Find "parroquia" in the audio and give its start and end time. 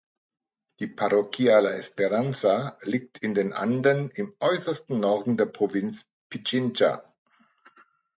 0.87-1.59